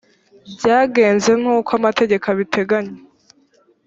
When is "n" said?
1.41-1.43